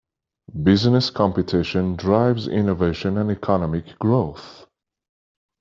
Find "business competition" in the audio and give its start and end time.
0.63-1.95